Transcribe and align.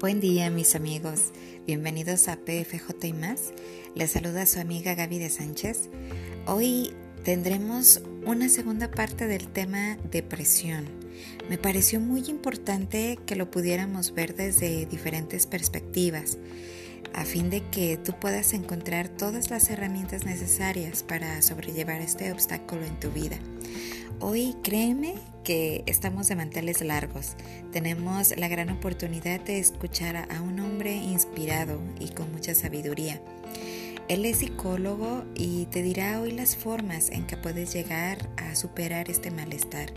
Buen 0.00 0.20
día 0.20 0.48
mis 0.48 0.76
amigos, 0.76 1.32
bienvenidos 1.66 2.28
a 2.28 2.36
PFJ 2.36 3.08
y 3.08 3.12
más. 3.12 3.52
Les 3.96 4.12
saluda 4.12 4.46
su 4.46 4.60
amiga 4.60 4.94
Gaby 4.94 5.18
de 5.18 5.28
Sánchez. 5.28 5.88
Hoy 6.46 6.92
tendremos 7.24 8.00
una 8.24 8.48
segunda 8.48 8.92
parte 8.92 9.26
del 9.26 9.48
tema 9.48 9.96
depresión. 10.12 10.86
Me 11.50 11.58
pareció 11.58 11.98
muy 11.98 12.22
importante 12.28 13.18
que 13.26 13.34
lo 13.34 13.50
pudiéramos 13.50 14.14
ver 14.14 14.36
desde 14.36 14.86
diferentes 14.86 15.46
perspectivas, 15.46 16.38
a 17.12 17.24
fin 17.24 17.50
de 17.50 17.68
que 17.68 17.96
tú 17.96 18.12
puedas 18.20 18.52
encontrar 18.52 19.08
todas 19.08 19.50
las 19.50 19.68
herramientas 19.68 20.24
necesarias 20.24 21.02
para 21.02 21.42
sobrellevar 21.42 22.00
este 22.02 22.30
obstáculo 22.30 22.84
en 22.84 23.00
tu 23.00 23.10
vida. 23.10 23.40
Hoy 24.20 24.56
créeme 24.64 25.14
que 25.44 25.84
estamos 25.86 26.26
de 26.26 26.34
manteles 26.34 26.80
largos. 26.80 27.36
Tenemos 27.70 28.36
la 28.36 28.48
gran 28.48 28.68
oportunidad 28.68 29.38
de 29.40 29.60
escuchar 29.60 30.16
a 30.16 30.42
un 30.42 30.58
hombre 30.58 30.96
inspirado 30.96 31.80
y 32.00 32.08
con 32.08 32.32
mucha 32.32 32.52
sabiduría. 32.56 33.22
Él 34.08 34.24
es 34.24 34.38
psicólogo 34.38 35.24
y 35.36 35.66
te 35.66 35.82
dirá 35.82 36.20
hoy 36.20 36.32
las 36.32 36.56
formas 36.56 37.10
en 37.10 37.28
que 37.28 37.36
puedes 37.36 37.72
llegar 37.72 38.28
a 38.36 38.56
superar 38.56 39.08
este 39.08 39.30
malestar. 39.30 39.92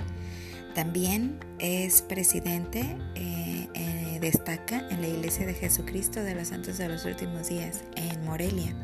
También 0.75 1.39
es 1.57 2.03
presidente, 2.03 2.95
eh, 3.15 3.67
eh, 3.73 4.19
destaca 4.21 4.87
en 4.91 5.01
la 5.01 5.07
Iglesia 5.07 5.47
de 5.47 5.55
Jesucristo 5.55 6.23
de 6.23 6.35
los 6.35 6.49
Santos 6.49 6.77
de 6.77 6.89
los 6.89 7.05
Últimos 7.05 7.49
Días 7.49 7.83
en 7.95 8.23
Morelia. 8.23 8.75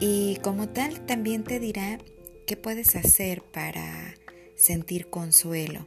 Y 0.00 0.36
como 0.36 0.70
tal, 0.70 0.98
también 1.00 1.44
te 1.44 1.60
dirá 1.60 1.98
qué 2.46 2.56
puedes 2.56 2.96
hacer 2.96 3.42
para 3.42 4.14
sentir 4.60 5.06
consuelo. 5.08 5.86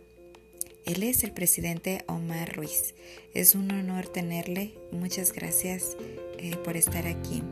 Él 0.86 1.04
es 1.04 1.24
el 1.24 1.32
presidente 1.32 2.04
Omar 2.08 2.56
Ruiz. 2.56 2.96
Es 3.36 3.54
un 3.54 3.72
honor 3.72 4.08
tenerle. 4.08 4.74
Muchas 4.92 5.32
gracias 5.32 5.96
eh, 6.40 6.58
por 6.58 6.76
estar 6.76 7.06
aquí. 7.06 7.44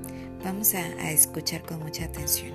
Vamos 0.44 0.73
a, 0.73 0.80
a 0.80 1.12
escuchar 1.12 1.62
con 1.62 1.80
mucha 1.80 2.06
atención. 2.06 2.54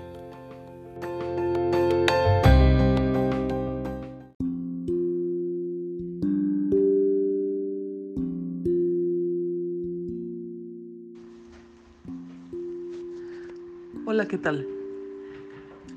Hola, 14.07 14.27
¿qué 14.27 14.39
tal? 14.39 14.76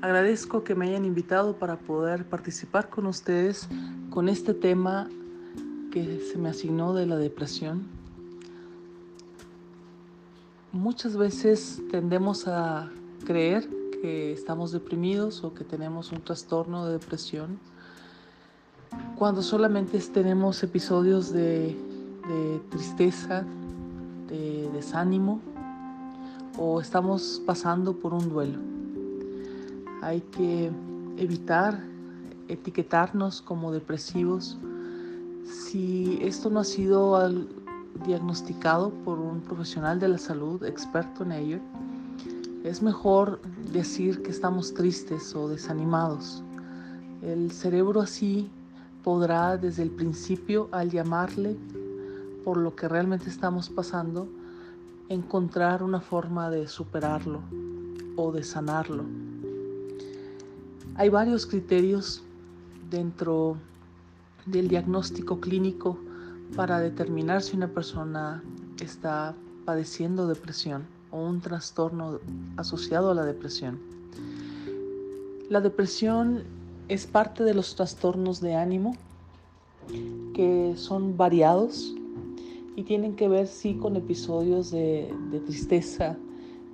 Agradezco 0.02 0.64
que 0.64 0.74
me 0.74 0.88
hayan 0.88 1.04
invitado 1.04 1.56
para 1.56 1.78
poder 1.78 2.24
participar 2.24 2.88
con 2.88 3.04
ustedes 3.04 3.68
con 4.08 4.30
este 4.30 4.54
tema 4.54 5.10
que 5.92 6.20
se 6.20 6.38
me 6.38 6.48
asignó 6.48 6.94
de 6.94 7.04
la 7.04 7.18
depresión. 7.18 7.82
Muchas 10.72 11.18
veces 11.18 11.82
tendemos 11.90 12.48
a 12.48 12.88
creer 13.26 13.68
que 14.00 14.32
estamos 14.32 14.72
deprimidos 14.72 15.44
o 15.44 15.52
que 15.52 15.64
tenemos 15.64 16.12
un 16.12 16.22
trastorno 16.22 16.86
de 16.86 16.92
depresión 16.92 17.58
cuando 19.18 19.42
solamente 19.42 19.98
tenemos 19.98 20.62
episodios 20.62 21.30
de, 21.30 21.76
de 22.26 22.60
tristeza, 22.70 23.44
de 24.28 24.70
desánimo 24.72 25.42
o 26.58 26.80
estamos 26.80 27.42
pasando 27.44 27.92
por 27.98 28.14
un 28.14 28.30
duelo. 28.30 28.79
Hay 30.02 30.20
que 30.20 30.70
evitar 31.16 31.82
etiquetarnos 32.48 33.42
como 33.42 33.72
depresivos 33.72 34.58
si 35.44 36.18
esto 36.22 36.50
no 36.50 36.60
ha 36.60 36.64
sido 36.64 37.18
diagnosticado 38.06 38.90
por 39.04 39.18
un 39.18 39.40
profesional 39.40 40.00
de 40.00 40.08
la 40.08 40.18
salud 40.18 40.64
experto 40.64 41.22
en 41.24 41.32
ello. 41.32 41.58
Es 42.64 42.82
mejor 42.82 43.40
decir 43.72 44.22
que 44.22 44.30
estamos 44.30 44.74
tristes 44.74 45.34
o 45.34 45.48
desanimados. 45.48 46.42
El 47.22 47.50
cerebro 47.50 48.00
así 48.00 48.50
podrá 49.02 49.56
desde 49.56 49.82
el 49.82 49.90
principio, 49.90 50.68
al 50.72 50.90
llamarle 50.90 51.56
por 52.44 52.56
lo 52.56 52.74
que 52.74 52.88
realmente 52.88 53.28
estamos 53.28 53.68
pasando, 53.68 54.28
encontrar 55.08 55.82
una 55.82 56.00
forma 56.00 56.50
de 56.50 56.68
superarlo 56.68 57.40
o 58.16 58.32
de 58.32 58.42
sanarlo. 58.42 59.04
Hay 61.00 61.08
varios 61.08 61.46
criterios 61.46 62.22
dentro 62.90 63.56
del 64.44 64.68
diagnóstico 64.68 65.40
clínico 65.40 65.96
para 66.54 66.78
determinar 66.78 67.40
si 67.40 67.56
una 67.56 67.68
persona 67.68 68.44
está 68.82 69.34
padeciendo 69.64 70.26
depresión 70.26 70.84
o 71.10 71.24
un 71.24 71.40
trastorno 71.40 72.20
asociado 72.58 73.12
a 73.12 73.14
la 73.14 73.24
depresión. 73.24 73.80
La 75.48 75.62
depresión 75.62 76.42
es 76.88 77.06
parte 77.06 77.44
de 77.44 77.54
los 77.54 77.76
trastornos 77.76 78.42
de 78.42 78.56
ánimo 78.56 78.94
que 80.34 80.74
son 80.76 81.16
variados 81.16 81.94
y 82.76 82.82
tienen 82.82 83.16
que 83.16 83.26
ver 83.26 83.46
sí 83.46 83.76
con 83.76 83.96
episodios 83.96 84.70
de, 84.70 85.10
tristeza 85.46 86.18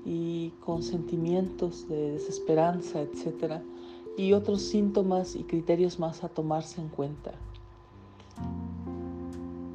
y 0.05 0.51
con 0.65 0.83
sentimientos 0.83 1.89
de 1.89 2.15
desesperanza, 2.15 3.03
etcétera 3.03 3.63
y 4.17 4.33
otros 4.33 4.63
síntomas 4.63 5.37
y 5.37 5.45
criterios 5.45 5.99
más 5.99 6.25
a 6.25 6.29
tomarse 6.29 6.81
en 6.81 6.89
cuenta. 6.89 7.33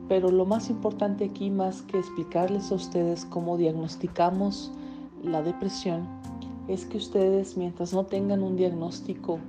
Pero 0.07 0.29
lo 0.29 0.45
más 0.45 0.69
importante 0.69 1.25
aquí, 1.25 1.49
más 1.49 1.83
que 1.83 1.97
explicarles 1.97 2.71
a 2.71 2.75
ustedes 2.75 3.25
cómo 3.25 3.57
diagnosticamos 3.57 4.71
la 5.23 5.41
depresión, 5.41 6.05
es 6.67 6.85
que 6.85 6.97
ustedes, 6.97 7.57
mientras 7.57 7.93
no 7.93 8.05
tengan 8.05 8.43
un 8.43 8.55
diagnóstico 8.55 9.39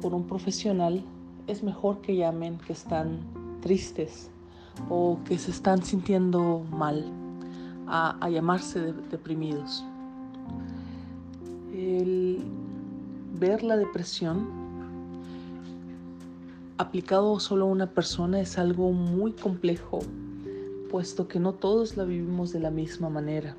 por 0.00 0.14
un 0.14 0.24
profesional, 0.24 1.02
es 1.46 1.62
mejor 1.62 2.00
que 2.00 2.16
llamen 2.16 2.58
que 2.58 2.72
están 2.72 3.20
tristes 3.60 4.30
o 4.88 5.18
que 5.24 5.38
se 5.38 5.50
están 5.50 5.82
sintiendo 5.82 6.62
mal 6.70 7.04
a, 7.86 8.28
llamarse 8.30 8.92
deprimidos. 9.10 9.84
El, 11.74 12.42
ver 13.42 13.64
la 13.64 13.76
depresión 13.76 14.46
aplicado 16.78 17.40
solo 17.40 17.64
a 17.64 17.68
una 17.70 17.88
persona 17.88 18.40
es 18.40 18.56
algo 18.56 18.92
muy 18.92 19.32
complejo, 19.32 19.98
puesto 20.92 21.26
que 21.26 21.40
no 21.40 21.52
todos 21.52 21.96
la 21.96 22.04
vivimos 22.04 22.52
de 22.52 22.60
la 22.60 22.70
misma 22.70 23.08
manera. 23.08 23.56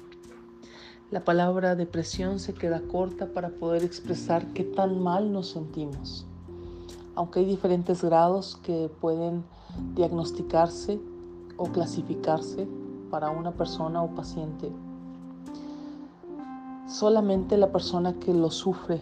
La 1.11 1.25
palabra 1.25 1.75
depresión 1.75 2.39
se 2.39 2.53
queda 2.53 2.79
corta 2.79 3.27
para 3.33 3.49
poder 3.49 3.83
expresar 3.83 4.47
qué 4.53 4.63
tan 4.63 5.03
mal 5.03 5.33
nos 5.33 5.49
sentimos, 5.49 6.25
aunque 7.15 7.41
hay 7.41 7.45
diferentes 7.45 8.05
grados 8.05 8.57
que 8.63 8.89
pueden 9.01 9.43
diagnosticarse 9.95 10.97
o 11.57 11.65
clasificarse 11.65 12.69
para 13.11 13.31
una 13.31 13.51
persona 13.51 14.01
o 14.01 14.15
paciente. 14.15 14.71
Solamente 16.87 17.57
la 17.57 17.73
persona 17.73 18.13
que 18.13 18.33
lo 18.33 18.49
sufre 18.49 19.01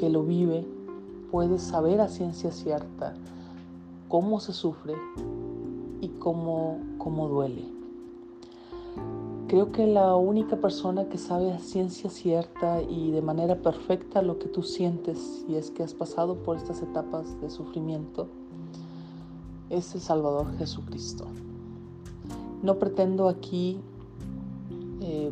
que 0.00 0.08
lo 0.08 0.22
vive 0.22 0.66
puede 1.30 1.58
saber 1.58 2.00
a 2.00 2.08
ciencia 2.08 2.50
cierta 2.52 3.12
cómo 4.08 4.40
se 4.40 4.54
sufre 4.54 4.94
y 6.00 6.08
cómo, 6.08 6.78
cómo 6.96 7.28
duele. 7.28 7.68
Creo 9.46 9.72
que 9.72 9.86
la 9.86 10.16
única 10.16 10.56
persona 10.56 11.10
que 11.10 11.18
sabe 11.18 11.52
a 11.52 11.58
ciencia 11.58 12.08
cierta 12.08 12.80
y 12.80 13.10
de 13.10 13.20
manera 13.20 13.56
perfecta 13.56 14.22
lo 14.22 14.38
que 14.38 14.48
tú 14.48 14.62
sientes 14.62 15.44
si 15.44 15.54
es 15.54 15.70
que 15.70 15.82
has 15.82 15.92
pasado 15.92 16.36
por 16.36 16.56
estas 16.56 16.80
etapas 16.80 17.38
de 17.42 17.50
sufrimiento 17.50 18.26
es 19.68 19.94
el 19.94 20.00
Salvador 20.00 20.46
Jesucristo. 20.56 21.26
No 22.62 22.78
pretendo 22.78 23.28
aquí 23.28 23.78
eh, 25.02 25.30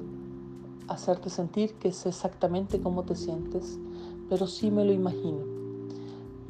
hacerte 0.88 1.30
sentir 1.30 1.72
que 1.74 1.88
es 1.88 2.04
exactamente 2.04 2.82
cómo 2.82 3.04
te 3.04 3.14
sientes, 3.14 3.78
pero 4.28 4.46
sí 4.46 4.70
me 4.70 4.84
lo 4.84 4.92
imagino. 4.92 5.40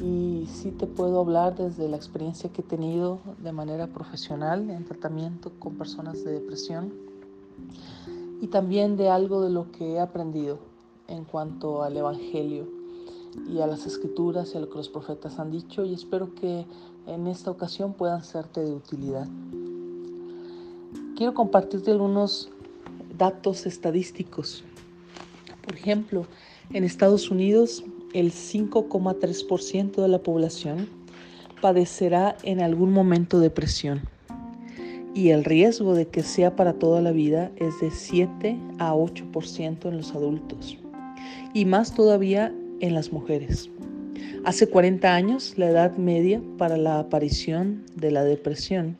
Y 0.00 0.46
sí 0.46 0.70
te 0.70 0.86
puedo 0.86 1.20
hablar 1.20 1.56
desde 1.56 1.88
la 1.88 1.96
experiencia 1.96 2.50
que 2.50 2.60
he 2.62 2.64
tenido 2.64 3.18
de 3.42 3.52
manera 3.52 3.88
profesional 3.88 4.70
en 4.70 4.84
tratamiento 4.84 5.50
con 5.58 5.74
personas 5.74 6.22
de 6.24 6.32
depresión 6.32 6.92
y 8.40 8.46
también 8.46 8.96
de 8.96 9.08
algo 9.08 9.42
de 9.42 9.50
lo 9.50 9.72
que 9.72 9.94
he 9.94 10.00
aprendido 10.00 10.58
en 11.08 11.24
cuanto 11.24 11.82
al 11.82 11.96
Evangelio 11.96 12.68
y 13.48 13.60
a 13.60 13.66
las 13.66 13.86
escrituras 13.86 14.52
y 14.54 14.58
a 14.58 14.60
lo 14.60 14.68
que 14.68 14.76
los 14.76 14.88
profetas 14.88 15.38
han 15.38 15.50
dicho 15.50 15.84
y 15.84 15.94
espero 15.94 16.34
que 16.34 16.64
en 17.06 17.26
esta 17.26 17.50
ocasión 17.50 17.94
puedan 17.94 18.22
serte 18.22 18.60
de 18.60 18.72
utilidad. 18.72 19.26
Quiero 21.16 21.34
compartirte 21.34 21.90
algunos 21.90 22.50
datos 23.16 23.66
estadísticos. 23.66 24.62
Por 25.64 25.74
ejemplo, 25.74 26.26
en 26.72 26.84
Estados 26.84 27.30
Unidos, 27.30 27.84
el 28.12 28.32
5,3% 28.32 30.02
de 30.02 30.08
la 30.08 30.22
población 30.22 30.88
padecerá 31.60 32.36
en 32.42 32.60
algún 32.60 32.92
momento 32.92 33.40
depresión. 33.40 34.02
y 35.14 35.30
el 35.30 35.42
riesgo 35.42 35.94
de 35.94 36.06
que 36.06 36.22
sea 36.22 36.54
para 36.54 36.74
toda 36.74 37.00
la 37.00 37.10
vida 37.10 37.50
es 37.56 37.80
de 37.80 37.90
7 37.90 38.56
a 38.78 38.94
8% 38.94 39.88
en 39.88 39.96
los 39.96 40.14
adultos 40.14 40.76
y 41.54 41.64
más 41.64 41.92
todavía 41.94 42.54
en 42.80 42.94
las 42.94 43.12
mujeres. 43.12 43.68
Hace 44.44 44.68
40 44.68 45.12
años 45.12 45.54
la 45.56 45.70
edad 45.70 45.96
media 45.96 46.40
para 46.56 46.76
la 46.76 47.00
aparición 47.00 47.84
de 47.96 48.12
la 48.12 48.22
depresión 48.22 48.96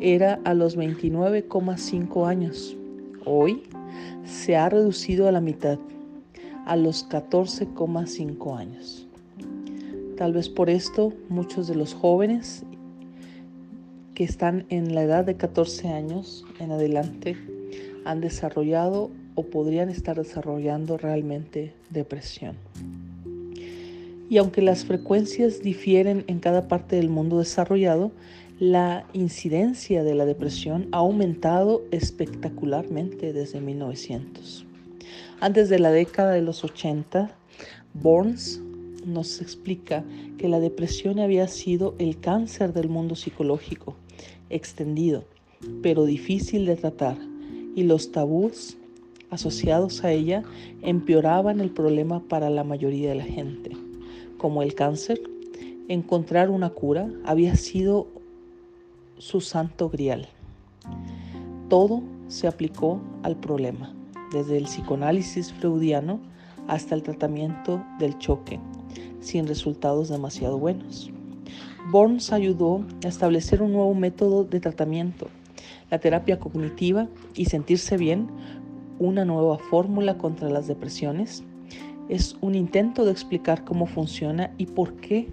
era 0.00 0.40
a 0.44 0.54
los 0.54 0.76
29,5 0.76 2.26
años. 2.26 2.76
Hoy 3.24 3.62
se 4.24 4.56
ha 4.56 4.68
reducido 4.68 5.28
a 5.28 5.32
la 5.32 5.40
mitad, 5.40 5.78
a 6.64 6.76
los 6.76 7.08
14,5 7.08 8.56
años. 8.56 9.06
Tal 10.16 10.32
vez 10.32 10.48
por 10.48 10.70
esto 10.70 11.12
muchos 11.28 11.66
de 11.66 11.74
los 11.74 11.94
jóvenes 11.94 12.64
que 14.14 14.24
están 14.24 14.64
en 14.68 14.94
la 14.94 15.02
edad 15.02 15.24
de 15.24 15.36
14 15.36 15.88
años 15.88 16.44
en 16.60 16.70
adelante 16.70 17.36
han 18.04 18.20
desarrollado 18.20 19.10
o 19.34 19.44
podrían 19.46 19.88
estar 19.88 20.16
desarrollando 20.16 20.96
realmente 20.96 21.74
depresión. 21.90 22.56
Y 24.30 24.38
aunque 24.38 24.62
las 24.62 24.84
frecuencias 24.84 25.62
difieren 25.62 26.24
en 26.28 26.38
cada 26.38 26.68
parte 26.68 26.96
del 26.96 27.10
mundo 27.10 27.38
desarrollado, 27.38 28.12
la 28.58 29.06
incidencia 29.12 30.04
de 30.04 30.14
la 30.14 30.24
depresión 30.24 30.88
ha 30.92 30.98
aumentado 30.98 31.82
espectacularmente 31.90 33.32
desde 33.32 33.60
1900. 33.60 34.63
Antes 35.44 35.68
de 35.68 35.78
la 35.78 35.90
década 35.90 36.30
de 36.32 36.40
los 36.40 36.64
80, 36.64 37.30
Burns 37.92 38.62
nos 39.04 39.42
explica 39.42 40.02
que 40.38 40.48
la 40.48 40.58
depresión 40.58 41.18
había 41.18 41.48
sido 41.48 41.94
el 41.98 42.18
cáncer 42.18 42.72
del 42.72 42.88
mundo 42.88 43.14
psicológico, 43.14 43.94
extendido, 44.48 45.24
pero 45.82 46.06
difícil 46.06 46.64
de 46.64 46.76
tratar, 46.76 47.18
y 47.76 47.82
los 47.82 48.10
tabús 48.10 48.78
asociados 49.28 50.02
a 50.02 50.12
ella 50.12 50.44
empeoraban 50.80 51.60
el 51.60 51.68
problema 51.68 52.20
para 52.20 52.48
la 52.48 52.64
mayoría 52.64 53.10
de 53.10 53.16
la 53.16 53.24
gente. 53.24 53.72
Como 54.38 54.62
el 54.62 54.74
cáncer, 54.74 55.20
encontrar 55.88 56.48
una 56.48 56.70
cura 56.70 57.10
había 57.22 57.54
sido 57.56 58.06
su 59.18 59.42
santo 59.42 59.90
grial. 59.90 60.26
Todo 61.68 62.02
se 62.28 62.48
aplicó 62.48 62.98
al 63.22 63.36
problema, 63.36 63.94
desde 64.34 64.58
el 64.58 64.64
psicoanálisis 64.64 65.52
freudiano 65.52 66.20
hasta 66.68 66.94
el 66.94 67.02
tratamiento 67.02 67.82
del 67.98 68.18
choque, 68.18 68.58
sin 69.20 69.46
resultados 69.46 70.08
demasiado 70.08 70.58
buenos. 70.58 71.10
Burns 71.90 72.32
ayudó 72.32 72.84
a 73.04 73.08
establecer 73.08 73.62
un 73.62 73.72
nuevo 73.72 73.94
método 73.94 74.44
de 74.44 74.58
tratamiento, 74.58 75.28
la 75.90 76.00
terapia 76.00 76.38
cognitiva 76.38 77.08
y 77.34 77.44
sentirse 77.44 77.96
bien, 77.96 78.28
una 78.98 79.24
nueva 79.24 79.58
fórmula 79.58 80.18
contra 80.18 80.50
las 80.50 80.66
depresiones. 80.66 81.44
Es 82.08 82.36
un 82.40 82.54
intento 82.54 83.04
de 83.04 83.12
explicar 83.12 83.64
cómo 83.64 83.86
funciona 83.86 84.52
y 84.58 84.66
por 84.66 84.94
qué 84.94 85.28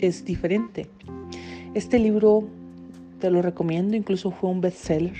es 0.00 0.24
diferente. 0.24 0.88
Este 1.74 1.98
libro 1.98 2.48
te 3.20 3.30
lo 3.30 3.42
recomiendo, 3.42 3.96
incluso 3.96 4.30
fue 4.30 4.50
un 4.50 4.60
bestseller 4.60 5.14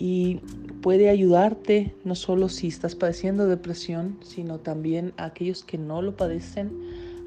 y 0.00 0.40
puede 0.82 1.10
ayudarte 1.10 1.94
no 2.04 2.14
solo 2.14 2.48
si 2.48 2.68
estás 2.68 2.94
padeciendo 2.94 3.46
depresión, 3.46 4.18
sino 4.22 4.58
también 4.58 5.12
a 5.16 5.26
aquellos 5.26 5.64
que 5.64 5.78
no 5.78 6.02
lo 6.02 6.16
padecen 6.16 6.70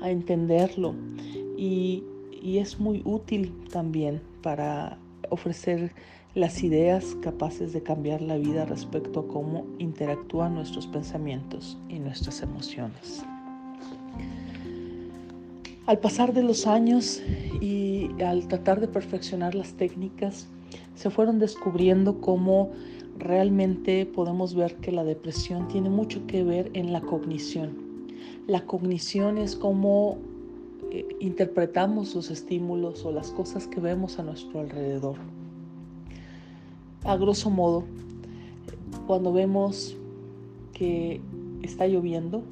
a 0.02 0.10
entenderlo 0.10 0.96
y, 1.58 2.04
y 2.42 2.58
es 2.58 2.80
muy 2.80 3.02
útil 3.06 3.54
también 3.72 4.22
para 4.42 4.98
ofrecer 5.30 5.92
las 6.36 6.64
ideas 6.64 7.16
capaces 7.22 7.74
de 7.74 7.84
cambiar 7.84 8.22
la 8.22 8.38
vida 8.38 8.66
respecto 8.66 9.22
a 9.22 9.28
cómo 9.28 9.66
interactúan 9.78 10.56
nuestros 10.56 10.88
pensamientos 10.88 11.78
y 11.90 12.00
nuestras 12.00 12.42
emociones. 12.42 13.24
Al 15.86 16.00
pasar 16.00 16.34
de 16.34 16.44
los 16.44 16.66
años 16.66 17.22
y 17.62 18.10
al 18.24 18.48
tratar 18.48 18.80
de 18.80 18.88
perfeccionar 18.88 19.54
las 19.54 19.74
técnicas, 19.74 20.48
se 20.96 21.10
fueron 21.10 21.40
descubriendo 21.40 22.20
cómo 22.22 22.72
realmente 23.18 24.06
podemos 24.06 24.56
ver 24.56 24.76
que 24.78 24.92
la 24.92 25.04
depresión 25.04 25.68
tiene 25.68 25.90
mucho 25.90 26.26
que 26.28 26.44
ver 26.44 26.72
en 26.74 26.94
la 26.94 27.02
cognición. 27.02 27.78
La 28.48 28.66
cognición 28.66 29.38
es 29.38 29.56
cómo 29.56 30.18
eh, 30.92 31.08
interpretamos 31.20 32.14
los 32.16 32.30
estímulos 32.30 33.06
o 33.06 33.12
las 33.12 33.32
cosas 33.32 33.68
que 33.68 33.80
vemos 33.80 34.20
a 34.20 34.24
nuestro 34.24 34.60
alrededor. 34.60 35.16
A 37.04 37.18
grosso 37.18 37.50
modo, 37.50 37.84
cuando 39.08 39.34
vemos 39.34 39.98
que 40.74 41.22
está 41.62 41.88
lloviendo, 41.88 42.44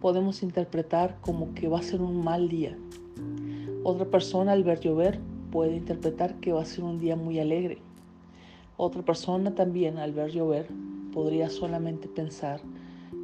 podemos 0.00 0.42
interpretar 0.42 1.18
como 1.20 1.54
que 1.54 1.68
va 1.68 1.78
a 1.78 1.82
ser 1.82 2.02
un 2.02 2.22
mal 2.24 2.48
día. 2.48 2.76
Otra 3.82 4.06
persona 4.06 4.52
al 4.52 4.64
ver 4.64 4.80
llover 4.80 5.18
puede 5.50 5.76
interpretar 5.76 6.34
que 6.40 6.52
va 6.52 6.62
a 6.62 6.64
ser 6.64 6.84
un 6.84 6.98
día 6.98 7.16
muy 7.16 7.38
alegre. 7.38 7.78
Otra 8.76 9.02
persona 9.02 9.54
también 9.54 9.98
al 9.98 10.12
ver 10.12 10.32
llover 10.32 10.68
podría 11.12 11.48
solamente 11.48 12.08
pensar 12.08 12.60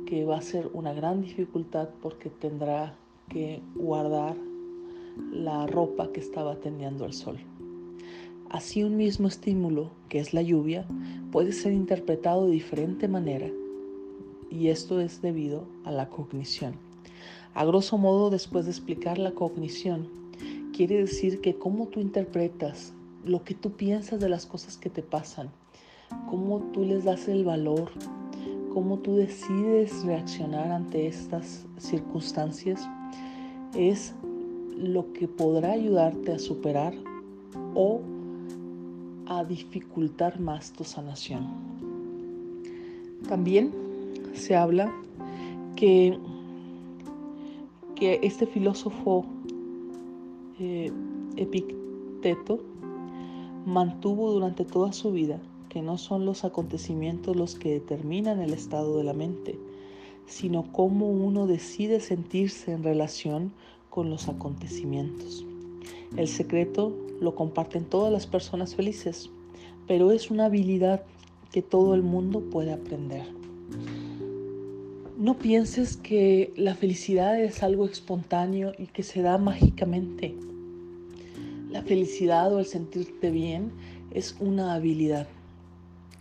que 0.06 0.24
va 0.24 0.38
a 0.38 0.42
ser 0.42 0.70
una 0.72 0.92
gran 0.92 1.22
dificultad 1.22 1.88
porque 2.00 2.30
tendrá 2.30 2.94
que 3.28 3.60
guardar 3.74 4.36
la 5.32 5.66
ropa 5.66 6.12
que 6.12 6.20
estaba 6.20 6.56
teniendo 6.56 7.04
el 7.04 7.12
sol. 7.12 7.38
Así 8.48 8.84
un 8.84 8.96
mismo 8.96 9.28
estímulo, 9.28 9.90
que 10.08 10.20
es 10.20 10.34
la 10.34 10.42
lluvia, 10.42 10.86
puede 11.32 11.52
ser 11.52 11.72
interpretado 11.72 12.46
de 12.46 12.52
diferente 12.52 13.08
manera 13.08 13.48
y 14.50 14.68
esto 14.68 15.00
es 15.00 15.22
debido 15.22 15.64
a 15.84 15.90
la 15.90 16.08
cognición. 16.08 16.74
A 17.54 17.64
grosso 17.64 17.98
modo, 17.98 18.30
después 18.30 18.64
de 18.66 18.70
explicar 18.70 19.18
la 19.18 19.32
cognición, 19.32 20.08
quiere 20.72 20.96
decir 20.98 21.40
que 21.40 21.54
cómo 21.56 21.86
tú 21.86 22.00
interpretas 22.00 22.92
lo 23.24 23.44
que 23.44 23.54
tú 23.54 23.72
piensas 23.72 24.20
de 24.20 24.28
las 24.28 24.46
cosas 24.46 24.76
que 24.76 24.90
te 24.90 25.02
pasan, 25.02 25.50
cómo 26.28 26.60
tú 26.72 26.84
les 26.84 27.04
das 27.04 27.28
el 27.28 27.44
valor, 27.44 27.90
cómo 28.72 28.98
tú 28.98 29.16
decides 29.16 30.04
reaccionar 30.04 30.70
ante 30.70 31.06
estas 31.06 31.66
circunstancias, 31.78 32.88
es 33.74 34.14
lo 34.76 35.12
que 35.12 35.28
podrá 35.28 35.72
ayudarte 35.72 36.32
a 36.32 36.38
superar 36.38 36.94
o 37.74 38.00
a 39.26 39.44
dificultar 39.44 40.40
más 40.40 40.72
tu 40.72 40.84
sanación. 40.84 41.46
También 43.28 43.72
se 44.34 44.56
habla 44.56 44.92
que, 45.76 46.18
que 47.94 48.18
este 48.22 48.46
filósofo 48.46 49.24
eh, 50.58 50.90
Epicteto 51.36 52.69
mantuvo 53.66 54.32
durante 54.32 54.64
toda 54.64 54.92
su 54.92 55.12
vida 55.12 55.40
que 55.70 55.82
no 55.82 55.98
son 55.98 56.26
los 56.26 56.44
acontecimientos 56.44 57.36
los 57.36 57.54
que 57.54 57.72
determinan 57.72 58.40
el 58.40 58.52
estado 58.52 58.98
de 58.98 59.04
la 59.04 59.14
mente, 59.14 59.58
sino 60.26 60.70
cómo 60.72 61.08
uno 61.08 61.46
decide 61.46 62.00
sentirse 62.00 62.72
en 62.72 62.82
relación 62.82 63.52
con 63.88 64.10
los 64.10 64.28
acontecimientos. 64.28 65.44
El 66.16 66.28
secreto 66.28 66.92
lo 67.20 67.34
comparten 67.34 67.84
todas 67.84 68.12
las 68.12 68.26
personas 68.26 68.74
felices, 68.74 69.30
pero 69.86 70.10
es 70.12 70.30
una 70.30 70.46
habilidad 70.46 71.04
que 71.52 71.62
todo 71.62 71.94
el 71.94 72.02
mundo 72.02 72.40
puede 72.50 72.72
aprender. 72.72 73.24
No 75.16 75.38
pienses 75.38 75.96
que 75.96 76.52
la 76.56 76.74
felicidad 76.74 77.40
es 77.40 77.62
algo 77.62 77.84
espontáneo 77.84 78.72
y 78.78 78.86
que 78.86 79.02
se 79.02 79.22
da 79.22 79.36
mágicamente. 79.38 80.34
La 81.80 81.86
felicidad 81.86 82.52
o 82.52 82.58
el 82.58 82.66
sentirte 82.66 83.30
bien 83.30 83.72
es 84.10 84.36
una 84.38 84.74
habilidad. 84.74 85.26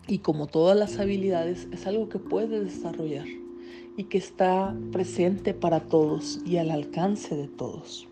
Y 0.08 0.20
como 0.20 0.48
todas 0.48 0.78
las 0.78 1.00
habilidades, 1.00 1.68
es 1.74 1.86
algo 1.86 2.08
que 2.08 2.18
puedes 2.18 2.64
desarrollar 2.64 3.26
y 3.98 4.06
que 4.06 4.18
está 4.18 4.74
presente 4.94 5.54
para 5.54 5.82
todos 5.82 6.40
y 6.46 6.56
al 6.56 6.72
alcance 6.72 7.36
de 7.36 7.50
todos. 7.50 8.08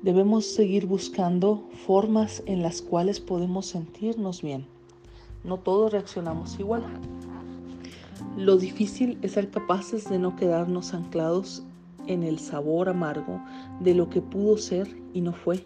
Debemos 0.00 0.46
seguir 0.46 0.86
buscando 0.86 1.68
formas 1.86 2.42
en 2.46 2.62
las 2.62 2.80
cuales 2.80 3.20
podemos 3.20 3.66
sentirnos 3.66 4.40
bien. 4.40 4.64
No 5.44 5.58
todos 5.58 5.92
reaccionamos 5.92 6.58
igual. 6.58 6.84
Lo 8.38 8.56
difícil 8.56 9.18
es 9.20 9.32
ser 9.32 9.50
capaces 9.50 10.08
de 10.08 10.18
no 10.18 10.36
quedarnos 10.36 10.94
anclados 10.94 11.64
en 12.06 12.22
el 12.22 12.38
sabor 12.38 12.88
amargo 12.88 13.42
de 13.80 13.94
lo 13.94 14.08
que 14.08 14.20
pudo 14.20 14.56
ser 14.56 14.88
y 15.12 15.20
no 15.20 15.32
fue. 15.32 15.64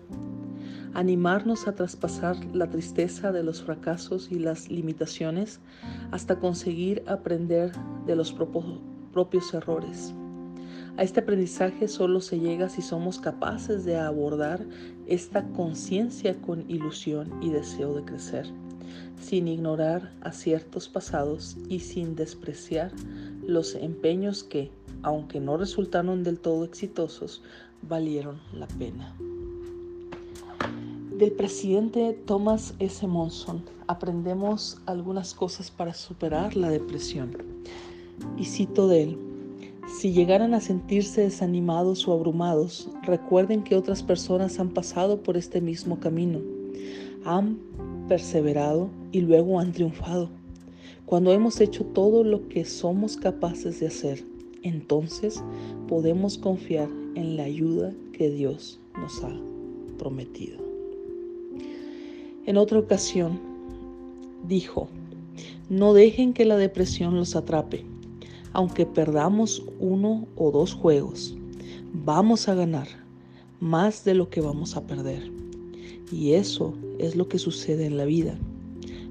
Animarnos 0.94 1.68
a 1.68 1.74
traspasar 1.74 2.36
la 2.54 2.68
tristeza 2.68 3.30
de 3.30 3.42
los 3.42 3.62
fracasos 3.62 4.30
y 4.32 4.38
las 4.38 4.70
limitaciones 4.70 5.60
hasta 6.10 6.38
conseguir 6.38 7.04
aprender 7.06 7.72
de 8.06 8.16
los 8.16 8.34
propios 9.12 9.54
errores. 9.54 10.12
A 10.96 11.02
este 11.02 11.20
aprendizaje 11.20 11.88
solo 11.88 12.20
se 12.20 12.40
llega 12.40 12.68
si 12.68 12.82
somos 12.82 13.20
capaces 13.20 13.84
de 13.84 13.96
abordar 13.96 14.66
esta 15.06 15.46
conciencia 15.48 16.40
con 16.42 16.68
ilusión 16.68 17.32
y 17.40 17.50
deseo 17.50 17.94
de 17.94 18.02
crecer, 18.02 18.46
sin 19.20 19.48
ignorar 19.48 20.12
aciertos 20.20 20.88
pasados 20.88 21.56
y 21.68 21.80
sin 21.80 22.16
despreciar 22.16 22.92
los 23.46 23.76
empeños 23.76 24.44
que, 24.44 24.72
aunque 25.02 25.40
no 25.40 25.56
resultaron 25.56 26.22
del 26.22 26.38
todo 26.38 26.64
exitosos, 26.64 27.42
valieron 27.82 28.40
la 28.52 28.66
pena. 28.66 29.14
Del 31.16 31.32
presidente 31.32 32.18
Thomas 32.26 32.74
S. 32.78 33.06
Monson 33.06 33.62
aprendemos 33.86 34.78
algunas 34.86 35.34
cosas 35.34 35.70
para 35.70 35.92
superar 35.92 36.56
la 36.56 36.70
depresión. 36.70 37.36
Y 38.38 38.44
cito 38.44 38.88
de 38.88 39.02
él, 39.02 39.18
si 39.98 40.12
llegaran 40.12 40.54
a 40.54 40.60
sentirse 40.60 41.22
desanimados 41.22 42.06
o 42.06 42.12
abrumados, 42.12 42.88
recuerden 43.02 43.64
que 43.64 43.76
otras 43.76 44.02
personas 44.02 44.60
han 44.60 44.70
pasado 44.70 45.22
por 45.22 45.36
este 45.36 45.60
mismo 45.60 45.98
camino, 45.98 46.40
han 47.24 47.58
perseverado 48.08 48.88
y 49.12 49.20
luego 49.20 49.58
han 49.58 49.72
triunfado. 49.72 50.30
Cuando 51.06 51.32
hemos 51.32 51.60
hecho 51.60 51.84
todo 51.84 52.22
lo 52.22 52.48
que 52.48 52.64
somos 52.64 53.16
capaces 53.16 53.80
de 53.80 53.88
hacer, 53.88 54.24
entonces 54.62 55.42
podemos 55.88 56.38
confiar 56.38 56.88
en 57.14 57.36
la 57.36 57.44
ayuda 57.44 57.92
que 58.12 58.30
Dios 58.30 58.80
nos 58.98 59.22
ha 59.24 59.32
prometido. 59.98 60.58
En 62.46 62.56
otra 62.56 62.78
ocasión 62.78 63.38
dijo, 64.46 64.88
no 65.68 65.94
dejen 65.94 66.32
que 66.32 66.44
la 66.44 66.56
depresión 66.56 67.14
los 67.14 67.36
atrape. 67.36 67.84
Aunque 68.52 68.86
perdamos 68.86 69.62
uno 69.78 70.26
o 70.36 70.50
dos 70.50 70.74
juegos, 70.74 71.36
vamos 71.92 72.48
a 72.48 72.54
ganar 72.54 72.88
más 73.60 74.04
de 74.04 74.14
lo 74.14 74.30
que 74.30 74.40
vamos 74.40 74.76
a 74.76 74.86
perder. 74.86 75.30
Y 76.10 76.32
eso 76.32 76.74
es 76.98 77.14
lo 77.14 77.28
que 77.28 77.38
sucede 77.38 77.86
en 77.86 77.96
la 77.96 78.04
vida. 78.04 78.36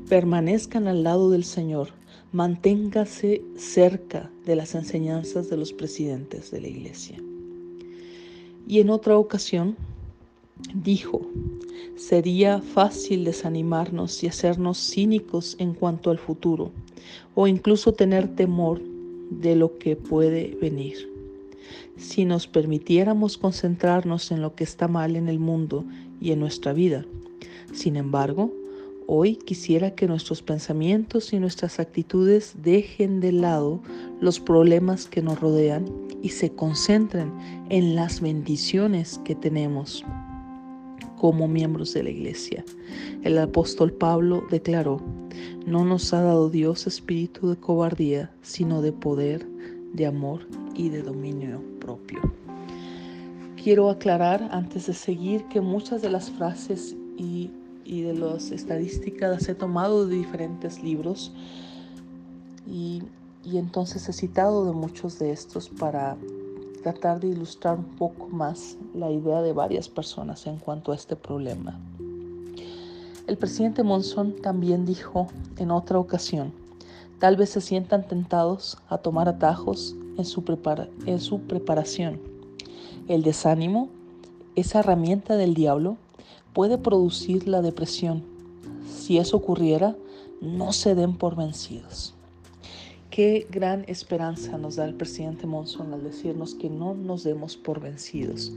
Permanezcan 0.10 0.88
al 0.88 1.03
lado 1.03 1.29
del 1.29 1.46
Señor, 1.46 1.89
manténgase 2.31 3.41
cerca 3.55 4.29
de 4.45 4.55
las 4.55 4.75
enseñanzas 4.75 5.50
de 5.50 5.57
los 5.57 5.74
presidentes 5.74 6.51
de 6.51 6.62
la 6.62 6.67
iglesia. 6.67 7.17
Y 8.67 8.79
en 8.79 8.89
otra 8.89 9.17
ocasión 9.17 9.75
dijo, 10.75 11.21
sería 11.95 12.62
fácil 12.62 13.24
desanimarnos 13.25 14.24
y 14.24 14.27
hacernos 14.27 14.77
cínicos 14.77 15.55
en 15.59 15.74
cuanto 15.74 16.12
al 16.12 16.19
futuro, 16.19 16.71
o 17.33 17.48
incluso 17.48 17.93
tener 17.93 18.36
temor 18.36 18.81
de 19.31 19.55
lo 19.55 19.77
que 19.77 19.95
puede 19.95 20.55
venir. 20.62 21.09
Si 21.98 22.25
nos 22.25 22.48
permitiéramos 22.48 23.38
concentrarnos 23.38 24.31
en 24.31 24.41
lo 24.41 24.55
que 24.55 24.63
está 24.63 24.88
mal 24.88 25.15
en 25.15 25.29
el 25.29 25.39
mundo 25.39 25.86
y 26.21 26.31
en 26.31 26.39
nuestra 26.39 26.74
vida. 26.74 27.05
Sin 27.74 27.95
embargo, 27.95 28.51
hoy 29.11 29.37
quisiera 29.37 29.95
que 29.95 30.07
nuestros 30.07 30.43
pensamientos 30.43 31.33
y 31.33 31.39
nuestras 31.39 31.79
actitudes 31.79 32.53
dejen 32.61 33.21
de 33.21 33.31
lado 33.31 33.81
los 34.21 34.39
problemas 34.39 35.07
que 35.07 35.23
nos 35.23 35.39
rodean 35.39 35.85
y 36.21 36.29
se 36.29 36.51
concentren 36.51 37.33
en 37.69 37.95
las 37.95 38.21
bendiciones 38.21 39.19
que 39.25 39.33
tenemos 39.33 40.05
como 41.17 41.47
miembros 41.47 41.91
de 41.95 42.03
la 42.03 42.11
iglesia. 42.11 42.63
El 43.23 43.39
apóstol 43.39 43.91
Pablo 43.91 44.43
declaró, 44.51 45.01
no 45.65 45.85
nos 45.85 46.13
ha 46.13 46.21
dado 46.21 46.51
Dios 46.51 46.85
espíritu 46.85 47.49
de 47.49 47.55
cobardía, 47.55 48.31
sino 48.43 48.83
de 48.83 48.91
poder, 48.91 49.43
de 49.91 50.05
amor 50.05 50.47
y 50.75 50.89
de 50.89 51.01
dominio 51.01 51.63
propio. 51.79 52.19
Quiero 53.61 53.89
aclarar 53.89 54.49
antes 54.51 54.85
de 54.85 54.93
seguir 54.93 55.45
que 55.45 55.61
muchas 55.61 56.03
de 56.03 56.11
las 56.11 56.29
frases 56.29 56.95
y, 57.17 57.49
de 57.89 58.13
las 58.13 58.51
estadísticas 58.51 59.31
las 59.31 59.50
he 59.50 59.55
tomado 59.55 60.08
de 60.08 60.15
diferentes 60.15 60.84
libros 60.84 61.31
y, 62.67 63.01
y 63.43 63.58
entonces 63.58 64.08
he 64.08 64.13
citado 64.13 64.65
de 64.65 64.74
muchos 64.74 65.17
de 65.19 65.31
estos 65.31 65.69
para 65.69 66.15
tratar 66.84 67.19
de 67.19 67.27
ilustrar 67.27 67.77
un 67.77 67.96
poco 67.98 68.27
más 68.27 68.77
la 68.93 69.12
idea 69.12 69.41
de 69.41 69.53
varias 69.53 69.89
personas 69.89 70.46
en 70.48 70.58
cuanto 70.58 70.91
a 70.91 70.96
este 70.96 71.15
problema. 71.15 71.79
El 73.27 73.38
presidente 73.38 73.84
Monson 73.84 74.36
también 74.41 74.86
dijo 74.86 75.27
en 75.58 75.72
otra 75.72 76.00
ocasión, 76.00 76.51
tal 77.19 77.38
vez 77.38 77.50
se 77.50 77.62
sientan 77.62 78.08
tentados 78.08 78.77
a 78.88 78.98
tomar 78.98 79.27
atajos 79.27 79.96
en 80.17 80.25
su, 80.25 80.43
en 81.05 81.19
su 81.19 81.39
preparación. 81.41 82.19
El 83.08 83.24
desánimo, 83.24 83.89
esa 84.55 84.79
herramienta 84.79 85.36
del 85.36 85.53
diablo, 85.53 85.98
puede 86.53 86.77
producir 86.77 87.48
la 87.48 87.62
depresión. 87.62 88.24
Si 88.89 89.18
eso 89.18 89.38
ocurriera, 89.38 89.96
no 90.41 90.72
se 90.74 90.96
den 90.96 91.15
por 91.15 91.36
vencidos. 91.36 92.13
Qué 93.10 93.48
gran 93.50 93.84
esperanza 93.88 94.58
nos 94.58 94.75
da 94.75 94.86
el 94.86 94.94
presidente 94.94 95.48
Monson 95.48 95.94
al 95.94 96.03
decirnos 96.03 96.53
que 96.56 96.70
no 96.70 96.94
nos 96.94 97.24
demos 97.24 97.58
por 97.58 97.82
vencidos. 97.82 98.53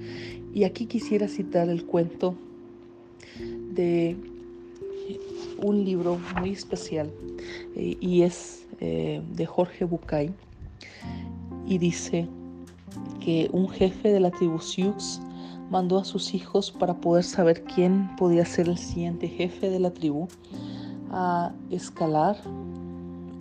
Y 0.54 0.64
aquí 0.64 0.86
quisiera 0.86 1.26
citar 1.26 1.68
el 1.68 1.86
cuento 1.86 2.34
de 3.74 4.16
un 5.62 5.84
libro 5.84 6.18
muy 6.38 6.50
especial 6.50 7.10
eh, 7.76 7.96
y 8.00 8.22
es 8.22 8.66
eh, 8.80 9.22
de 9.34 9.46
Jorge 9.46 9.84
Bucay 9.84 10.30
y 11.66 11.78
dice 11.78 12.28
que 13.24 13.48
un 13.52 13.68
jefe 13.68 14.10
de 14.10 14.20
la 14.20 14.30
tribu 14.30 14.58
Sioux 14.58 15.20
mandó 15.72 15.96
a 15.96 16.04
sus 16.04 16.34
hijos 16.34 16.70
para 16.70 17.00
poder 17.00 17.24
saber 17.24 17.64
quién 17.64 18.14
podía 18.16 18.44
ser 18.44 18.68
el 18.68 18.76
siguiente 18.76 19.26
jefe 19.26 19.70
de 19.70 19.80
la 19.80 19.90
tribu 19.90 20.28
a 21.10 21.52
escalar 21.70 22.36